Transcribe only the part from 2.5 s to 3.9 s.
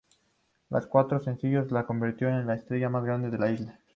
estrella más grande de la isla.